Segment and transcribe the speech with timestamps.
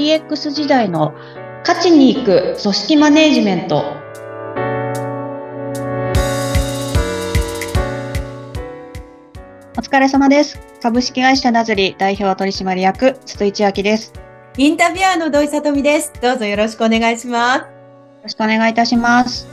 [0.00, 1.12] DX 時代の
[1.62, 3.84] 価値に行く組織マネジメント。
[9.76, 10.58] お疲れ様です。
[10.80, 14.14] 株式会社ナズリ代表取締役、筒井千明です。
[14.16, 14.22] よ
[14.56, 16.14] インタビュアーの土井さとみです。
[16.22, 17.64] どうぞよろしくお願いします。
[18.22, 19.46] ろしくお願いいたします。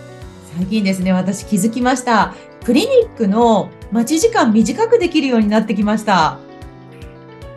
[0.56, 2.34] 最近ですね、私気づきました。
[2.64, 6.40] クリニックの待ち時間短くできるようになってきました。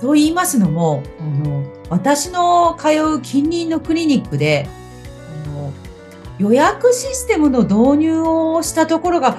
[0.01, 4.69] と言いますのも、あの、私の通う近隣のクリニックで、
[5.45, 5.73] あの
[6.39, 9.37] 予約システムの導入をしたところが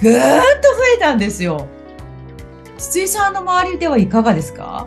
[0.00, 1.66] ぐーっと増えたんですよ。
[2.76, 4.86] 筒井さんの周りではいかがですか？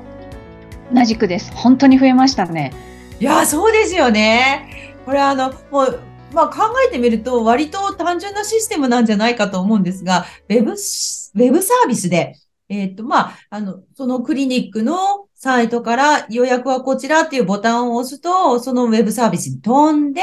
[0.93, 1.51] 同じくです。
[1.53, 2.71] 本当に増えましたね。
[3.19, 4.93] いや、そうですよね。
[5.03, 5.99] これあの、もう、
[6.33, 12.35] まあ考えてみると割と単純なシステムなんじゃないかと思うんですが、ウェブし、ウェブサービスで、
[12.69, 20.21] えっ、と、まあ、あの、そのクリニックのサイトから予約はこちらっていうボタンを押すと、そのウェブサービスに飛んで、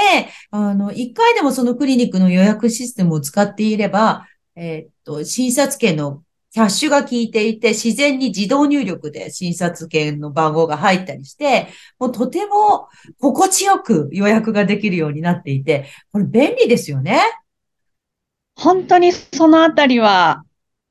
[0.50, 11.68] あの、一回でもそのクリニックの予約システムを使っていれば、えっ、と、診察券のキャッシュが効いていて、自然に自動入力で診察券の番号が入ったりして、
[12.00, 12.88] もうとても
[13.20, 17.20] 心地よく予約ができるようになっていて、これ便利ですよね。
[18.56, 20.42] 本当にそのあたりは、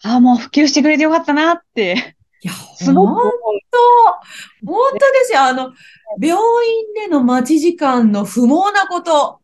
[0.01, 3.31] ああ、もう普及してくれてよかったなって、いや、すごく本。
[3.71, 5.41] 当、本当ですよ。
[5.41, 5.73] あの、
[6.21, 9.41] 病院での待ち時間の不毛なこと。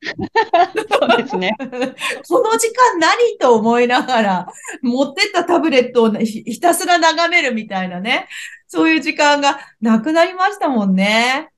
[0.00, 1.56] そうですね。
[2.28, 4.46] この時間何と思いながら、
[4.82, 8.28] 持ってったタブレットをひひたすら眺めるみたいなね。
[8.68, 11.50] そういう時間がなくなりましたもんね。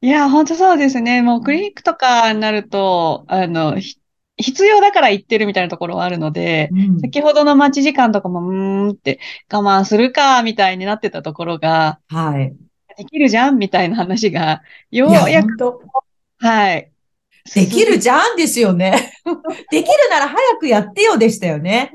[0.00, 1.22] いや、本当そうですね。
[1.22, 3.98] もうクリニックとかになると、あの、ひ
[4.36, 9.20] 必要だから行ってるみたいなところはあるので、うん先ほどの待ち時間とかも、うーんって
[9.52, 12.54] 我慢するか、みたいになってたところが、はい。
[12.96, 16.90] できるじゃんみたいな話が、よいうや、やく、本当はい。
[17.54, 19.12] できるじゃんですよね。
[19.70, 21.92] できるなら早くやってよでしたよね。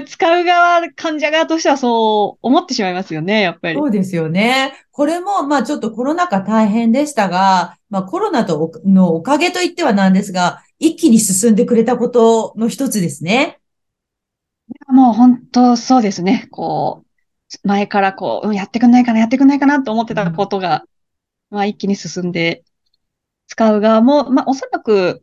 [0.00, 3.78] 使う側、患者側としてはそう思ってしまいますよね、やっぱり。
[3.78, 4.72] そうですよね。
[4.90, 13.58] これも、まあちょっとコロナ禍大変でしたが、まあコロナとおのおかげと言ってはなんですが、一気に進んでくれたことの一つですね。
[14.88, 16.48] もう本当そうですね。
[16.50, 17.04] こ
[17.64, 20.84] う、前からこう、うんやってくんないかな、やってくんないかなと思ってたことが、
[21.50, 22.64] まあ一気に進んで、
[23.46, 25.22] 使う側も、まあおそらく、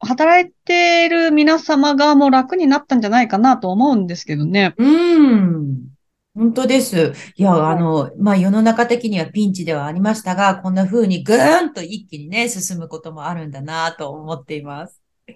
[0.00, 4.74] 働いている皆様側も楽になったんじゃないかなと思うんですけどね。
[4.76, 5.95] うん。
[6.36, 7.14] 本当です。
[7.36, 15.00] いや、はいあの、まあ世の中的にはピンチではありましたが、こんな風にぐーんと一気にね、進むこともあるんだなと思っています。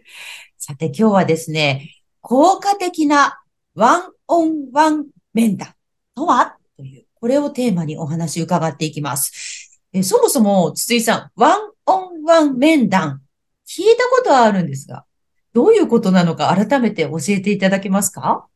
[0.58, 1.90] さて今日はですね、
[2.20, 3.40] 効果的な
[3.74, 5.74] ワンオンワン面談
[6.14, 6.58] とは？
[6.76, 9.80] という、これをテーマにお話伺っていきます。
[9.94, 13.22] えそもそも、筒井さん、ワンオンワン面談、
[13.66, 15.06] 聞いたことはあるんですが、
[15.54, 18.46] どういうことなのか改めて教えていただけますか？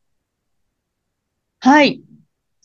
[1.59, 2.03] はい。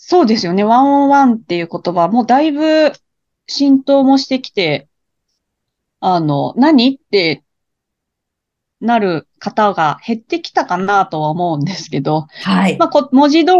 [0.03, 0.65] そうですよね。
[0.65, 2.91] ワンオンワンっていう言葉、もうだいぶ
[3.47, 4.89] 浸透もしてきて、
[6.01, 7.45] あの、何って
[8.81, 12.79] なる方が減ってきたかなとは思うんですけど、はい。
[12.79, 13.53] まあ、こ文字通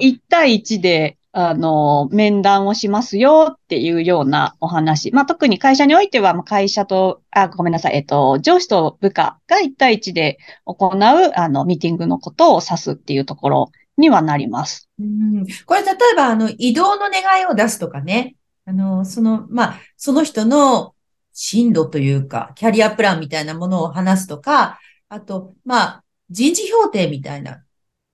[0.00, 5.10] り、1対1で、あの、面談をしますよっていうようなお話。
[5.10, 14.88] まあ、特に会社においては、まあ会社と、あ、ごめんなさい、えっと、上司と部下が1対1で行う、あの、ミーティングのことを指すっていうところにはなります。
[14.98, 18.36] うんこれ、例えば、あの、移動の願いを出すとかね。
[18.64, 20.94] あの、その、まあ、その人の
[21.32, 27.62] 進路というか、キャリアプランみたいなものを話すとか、あと、まあ、人事評定みたいな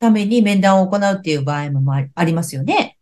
[0.01, 2.99] ために面談を行うっていう場合もまあありますよね。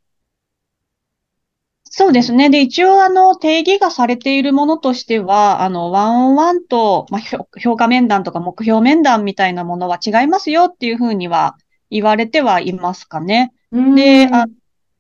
[1.85, 2.51] そうですね。
[2.51, 11.57] で、一応、あの、定義がされているものとしては、あの、ワンオンワンと、まあ、評評価面談とか目標面談みたいなものは違いますよっていうふうには
[11.91, 13.53] 言われてはいますかね。
[13.95, 14.53] で、あ、目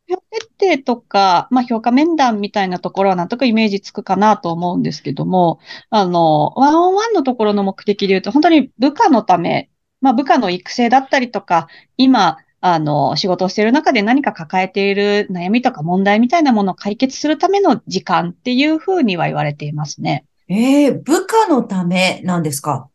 [0.08, 5.58] 標設定とか、まあ、評価面談みたいなところはなんとかイメージつくかなと思うんですけども、
[5.90, 20.24] あの、ワンオンワンのところの目的で言うと、本当に部下のため、まあ、部下の育成だったりとか、今、あの、仕事をしている中で何か抱えている悩みとか問題みたいなものを解決するための時間っていうふうには言われていますね。
[20.48, 22.88] ええ部下のためなんですか？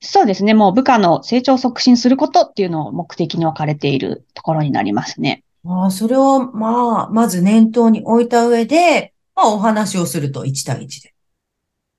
[0.00, 0.54] そうですね。
[0.54, 5.44] もう部下の成長を促進することっていうのを目的に置かれているところになりますね。
[5.66, 11.14] ああ、それを、まあ、まず念頭に置いた上で、まあ、お話をすると、1対1で。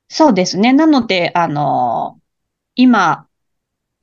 [0.10, 0.74] そうですね。
[0.74, 2.20] なので、あの、
[2.76, 3.28] 今、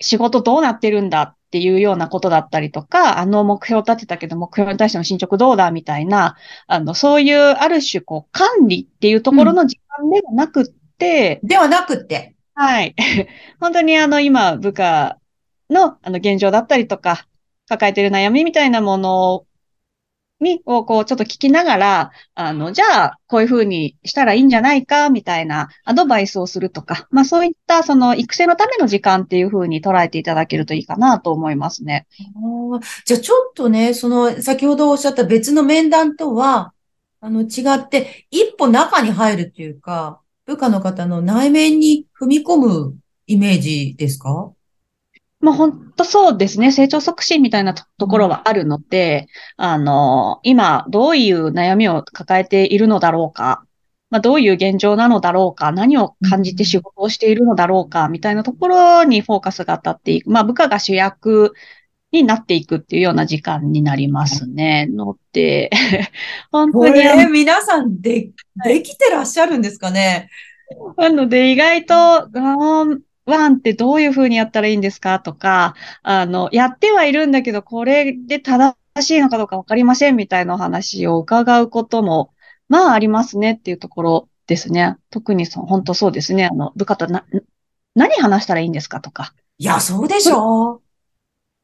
[0.01, 6.37] 仕事どうなってるんだっっていうようなことだったりとか、あの目標立てたけど目標に対しての進捗どうだみたいな、
[6.67, 10.67] あの、そういうある種こう管理っていうところの時間ではなくっ
[10.99, 12.35] て、うん、ではなくって。
[12.61, 12.97] はい。
[13.61, 15.17] 本当にあの今部下
[15.71, 17.29] のあの現状だったりとか、
[17.69, 19.47] 抱えてる悩みみたいなもの
[20.41, 32.09] に、をこうちょっと聞きながら、あの、じゃあ、こういうふうにしたらいいんじゃないか、みたいなアドバイスをするとか、まあそういったその育成のための時間っていうふうに捉えていただけるといいかなと思いますね。
[33.05, 36.73] じゃあちょっとね、その先ほどおっしゃった別の面談とは、
[37.21, 42.97] あの違って、一歩中に入るっていうか、部下の方の内面に踏み込む
[43.27, 44.51] イメージですか？
[45.41, 46.73] まあ本当そうですね。
[46.73, 49.27] 成長促進みたいなところはあるので、
[49.59, 53.63] あの、今どういう悩みを抱えているのだろうか、
[54.09, 60.31] まあどういう現状なのだろうか、何を感じて仕事をしているのだろうか、みたいなところにフォーカスが当たっていく。
[60.31, 61.53] まあ部下が主役
[62.13, 64.87] になっていくっていうような時間になりますね。
[64.87, 65.71] ので、
[66.51, 66.91] 本当に。
[66.91, 68.31] これ皆さんで、
[68.65, 70.31] できてらっしゃるんですかね？
[70.97, 71.95] なので意外と、
[73.29, 82.33] ワンってどういうふうにやったらいいんですかとか、あの、やってはいるんだけど、これで正しいのかどうかわかりませんみたいなお話を伺うことも、
[82.69, 84.97] まあありますねっていうところですね。
[85.11, 86.47] 特にそ本当そうですね。
[86.47, 87.27] あの、部下とな、
[87.95, 89.35] 何話したらいいんですかとか。
[89.59, 90.81] いや、そうでしょ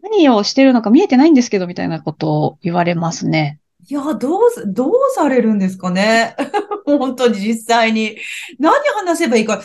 [0.05, 3.59] 何をしてるのか見えてないんですけど、みたいなことを言われますね。
[3.89, 6.37] いや、どう、どうされるんですかね？
[6.85, 8.19] 本当に実際に。
[8.59, 9.63] 何話せばいいか。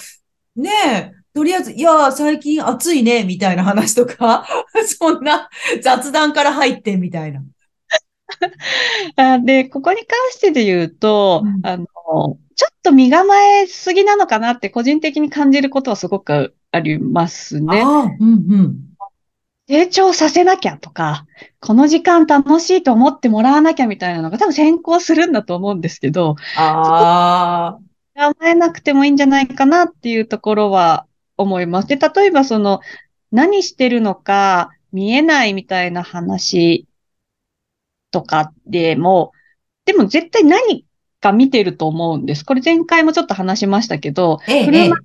[0.56, 1.12] ねえ。
[1.34, 4.46] とりあえず、いや、最近暑いね、みたいな話とか、
[4.86, 5.50] そんな
[5.82, 7.44] 雑談から入って、みたいな。
[9.46, 11.86] で、ここに関してで言うと、うん、あの、
[12.56, 17.82] ちょっと身構えすぎなのかなって個人的に感じることはすごくありますね。
[18.20, 18.89] うんうん、
[19.70, 21.28] 成長させなきゃとか、
[21.60, 27.80] この時間楽しいと思ってもらわなきゃみたいなのが多分先行するんだと思うんですけど、ああ。
[28.16, 31.06] 構えなくてもいいんじゃないかなっていうところは
[31.38, 31.88] 思います。
[31.88, 32.82] で、例えばその、
[33.32, 36.88] 何してるのか見えないみたいな話
[38.10, 39.34] とかでも、
[39.86, 40.84] でも絶対何
[41.22, 42.44] か見てると思うんです。
[42.44, 44.96] これ前回もちょっと話しましたけど、ええ、車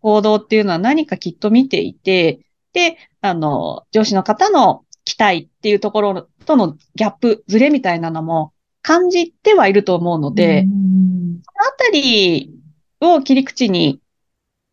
[0.00, 2.38] 行動っていうのは何かきっと見ていて、
[2.72, 8.52] で、あの、上司の方の期待っていうところとのギャップ、ズレみたいなのも
[8.82, 12.52] 感じてはいると思うので、そのあたり
[13.00, 14.00] を切り口に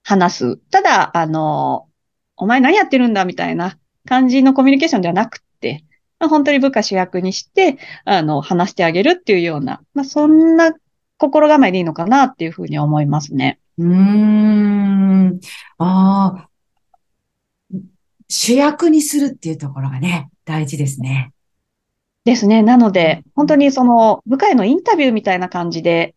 [0.04, 0.58] 話す。
[0.58, 1.88] ただ、あの、
[2.36, 5.84] お前何やってるんだみたいな感じのコミュニケーションではなくて、
[6.20, 10.74] まあ、本当に部下主役にして、あの、話してあげるっていうような、まあ、そんな
[11.18, 13.60] 心構えでいいのかなっていうふうに思いますね。
[13.78, 15.40] うーん。
[15.78, 16.50] ああ。
[18.30, 21.34] 主役にするっていうところがね、大事ですね。
[22.26, 22.62] ですね。
[22.62, 26.14] なので、本当にその部下へのインタビューみたいな感じで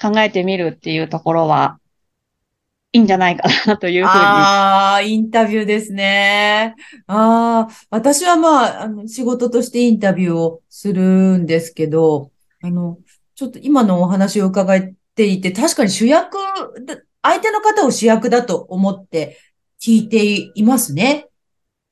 [0.00, 1.78] 考えてみるっていうところは、
[2.92, 4.10] いいんじゃないかなというふうに。
[4.10, 6.74] ああ、インタビューですね。
[7.06, 12.32] ああ、私はまあ、あの、仕事としてインタビューをするんですけど、
[12.62, 12.98] あの、
[13.34, 14.82] ちょっと今のお話を伺っ
[15.14, 16.36] ていて、確かに主役、
[17.22, 19.38] 相手の方を主役だと思って
[19.80, 21.29] 聞いていますね。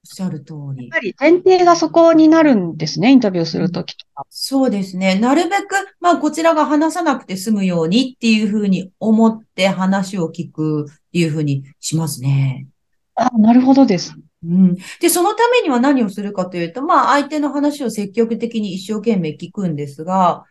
[0.04, 0.88] おっしゃる通り。
[0.88, 4.24] やっぱり前提がそこになるんですね、インタビューするときとか。
[4.30, 5.18] そうですね。
[5.18, 12.66] なるべく、まあ、こちらが話さなくて済むようにっていうふうに思って話を聞くっていうふうにしますね。
[13.14, 14.14] あ、なるほどです。
[14.44, 14.76] うん。
[15.00, 20.44] で、そのためには何をするかというと、まあ、相手の話を積極的に一生懸命聞くんですが、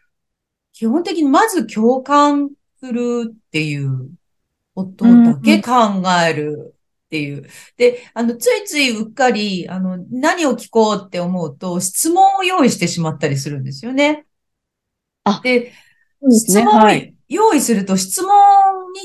[0.73, 4.11] 基本的にまず共感するっていう
[4.75, 5.71] ことだけ考
[6.29, 6.75] える
[7.07, 7.47] っていう。
[7.77, 14.25] で、あの、ついついうっかり、あの、何を聞こうって思うと、質問を用意してしまったりするんですよね。
[15.23, 15.71] あ、で、
[16.29, 18.31] 質問を用意すると、質問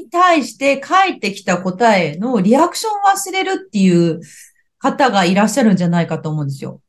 [0.00, 4.20] に対して返ってきた答えのリアクションを忘れるっていう
[4.78, 6.80] 方がいらっしゃるんじゃないかと思うんですよ。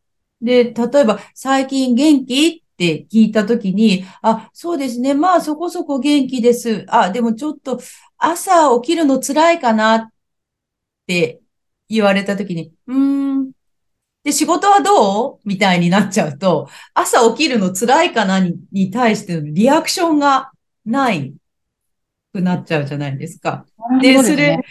[0.41, 5.13] で、例えば、最近元気って聞いたときに、あ、そうですね。
[5.13, 6.85] まあそこそこ元気です。
[6.89, 7.79] あ、でもちょっと
[8.17, 10.09] 朝起きるの辛いかなっ
[11.13, 11.39] て
[11.89, 13.51] 言われたときに、うーん。
[14.23, 15.39] で、仕事はどう？
[15.43, 18.39] みたいになっちゃうと、朝起きるの辛いかな？
[18.39, 20.51] にに対してのリアクションが
[20.85, 21.33] ない
[22.31, 23.65] くなっちゃうじゃないですか。
[24.01, 24.63] で、それ、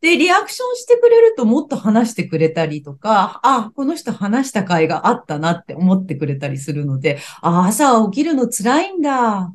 [0.00, 9.52] で、リアクションしてくれるともっと話してくれたりとか、あ、この人話した甲斐があったなって思ってくれたりするので、あ、朝起きるの辛いんだ。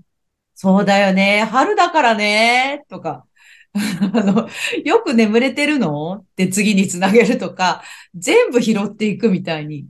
[0.56, 1.48] そうだよね。
[1.51, 2.84] 春だからね。
[2.89, 3.25] とか、
[4.14, 4.50] あの、
[4.84, 6.16] よく眠れてるの？
[6.16, 7.84] って次につなげるとか、
[8.16, 9.88] 全部拾っていくみたいに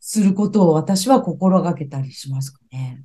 [0.00, 3.02] することを私は心がけたりしますかね。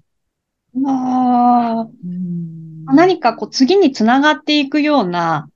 [0.85, 5.49] ああ、何かこう次につながっていくような、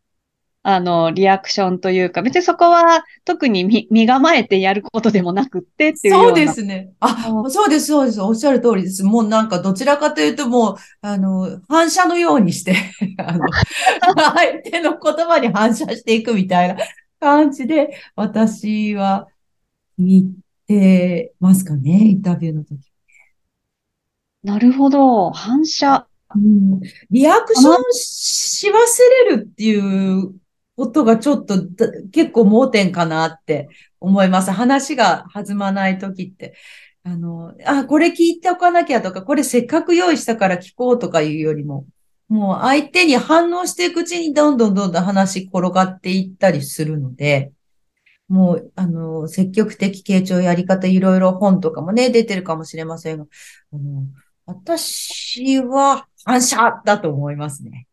[0.64, 6.28] あの、リアクションというか、別にそこは特に身身構えてやることでもなくってっていうような。
[6.30, 6.94] そうですね。
[7.00, 8.22] あ、そうです、そうです。
[8.22, 9.04] おっしゃる通りです。
[9.04, 12.76] もうなんかどちらかというともう、あの、反射のようにして
[13.18, 13.44] あの、
[14.36, 16.78] 相手の言葉に反射していくみたいな
[17.20, 19.28] 感じで、私は
[19.98, 20.24] 言っ
[20.68, 22.78] てますかね、インタビューの時。
[24.44, 25.32] なるほど。
[25.32, 26.08] 反射。
[26.36, 28.74] うん、リアクションし忘
[29.30, 30.34] れるっていう
[30.76, 31.56] ことがちょっと
[32.12, 34.52] 結構盲点かなって思います。
[34.52, 36.56] 話が弾まないときって。
[37.04, 41.86] あの、あ、これ聞いておかなきゃとか、これせっかく用意したから聞こうとかいうよりも、
[42.30, 47.52] もう相手に反応していくうちにどんどんどんどん話転がっていったりするので、
[48.30, 53.26] もう、あの、積極的傾聴やり方いろいろ本とかもね、出てるかもしれませんが、
[53.74, 54.06] あの
[54.46, 57.88] 私は反射だと思いますね。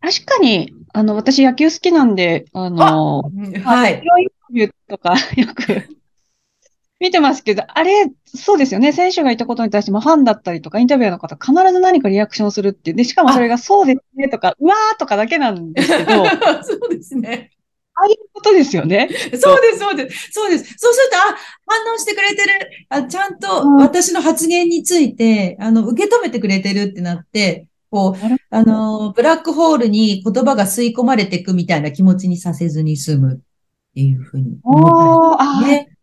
[0.00, 3.94] 確かに、あの、私野球好きなんで、あの、あはい。
[3.94, 5.96] インタビューとか よく
[7.00, 8.92] 見てますけど、あれ、そうですよね。
[8.92, 12.96] 選手がいたことに対してもファンだったりとか、インタビュアーの方、必ず何かリアクションするっていう。
[12.96, 16.24] で、しかもそれがそうですねとか、うわーとかだけなんですけど。
[16.62, 17.52] そうですね。
[17.94, 19.08] ああいうことですよね。
[19.10, 20.32] そうです、そうです。
[20.32, 20.74] そうです。
[20.76, 22.70] そうすると、あ、反応してくれてる。
[22.90, 28.14] あちゃんと私の発言について、あの、受け止めてくれてるってなって、こう、
[28.50, 33.38] あの、ブラックホールに言葉が吸い込まれていくみたいな気持ちにさせずに済むっ
[33.94, 35.96] ていうふうに思ったね。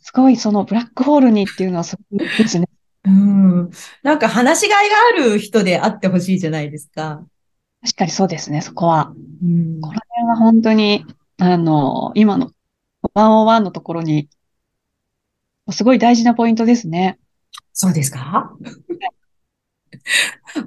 [0.00, 2.68] すごい、そのブラックホールにっていうのはすごいですね。
[3.04, 3.70] うん。
[4.02, 7.24] なんか話しがいがある人であってほしいじゃないですか。
[7.82, 9.12] 確かにそうですね、そこは。
[9.42, 11.04] うん、この辺は本当に、
[11.38, 12.52] あの、今の
[13.14, 14.28] 101のところに、
[15.70, 17.18] すごい大事なポイントですね。
[17.72, 18.52] そうですか？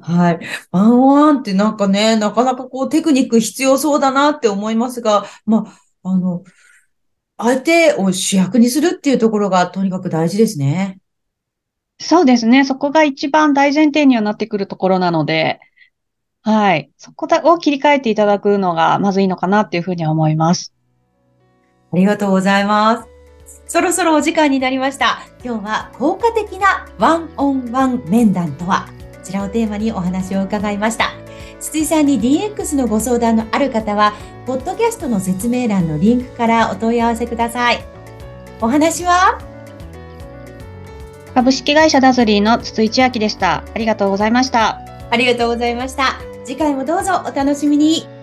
[0.01, 0.39] はい。
[0.71, 5.65] ワンワンってなんかね、なかなかこうテクニック必要そうだなって思いますが、ま
[6.03, 6.43] あ、あの、
[7.37, 10.99] 相手を主役にするっていうところがとにかく大事ですね。
[11.99, 12.65] そうですね。
[12.65, 15.59] そこが一番大前提にはなってくるところなので、
[16.41, 16.91] はい。
[16.97, 20.73] そこを切り替えていただくのがまずいいのかなっていうふうには思います。
[21.91, 23.09] ありがとうございます。
[23.67, 25.19] そろそろお時間になりました。
[25.43, 28.87] 今日は効果的なワンオンワン面談とは？
[28.87, 31.11] こちらをテーマにお話を伺いました。
[31.59, 34.13] 筒井さんに DX のご相談のある方は、
[34.45, 37.83] ポッドキャストの説明欄のリンクからお問い合わせください。
[38.61, 39.41] お話は？
[41.33, 43.63] 株式会社ダズリーの筒井千明でした。
[43.73, 44.79] ありがとうございました。
[45.09, 46.19] ありがとうございました。
[46.45, 48.14] 次回もどうぞお楽しみに。